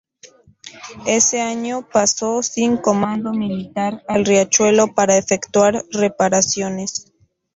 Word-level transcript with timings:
Ese 1.05 1.41
año 1.41 1.87
pasó 1.93 2.41
sin 2.41 2.77
comando 2.77 3.33
militar 3.33 4.01
al 4.07 4.25
Riachuelo 4.25 4.95
para 4.95 5.15
efectuar 5.15 5.83
reparaciones. 5.91 7.13